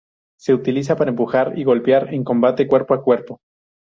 [0.39, 3.39] Se utiliza para empujar y golpear en combate cuerpo a cuerpo.